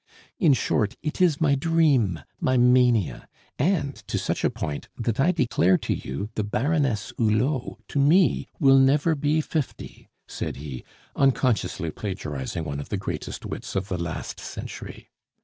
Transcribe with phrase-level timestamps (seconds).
[0.39, 3.27] In short, it is my dream, my mania,
[3.59, 8.47] and to such a point, that I declare to you the Baroness Hulot to me
[8.59, 10.83] will never be fifty," said he,
[11.15, 15.11] unconsciously plagiarizing one of the greatest wits of the last century.